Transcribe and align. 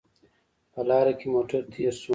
په 0.73 0.81
لاره 0.89 1.13
کې 1.19 1.27
موټر 1.33 1.61
تېر 1.73 1.93
شو 2.01 2.09